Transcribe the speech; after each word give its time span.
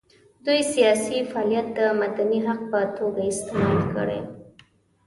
دوی 0.45 0.61
سیاسي 0.73 1.17
فعالیت 1.31 1.67
د 1.77 1.79
مدني 2.01 2.39
حق 2.47 2.61
په 2.71 2.79
توګه 2.97 3.21
استعمال 3.31 3.79
کړي. 3.93 4.21